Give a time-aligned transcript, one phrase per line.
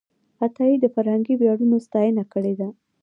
[0.45, 2.69] عطایي د فرهنګي ویاړونو ستاینه کړې ده.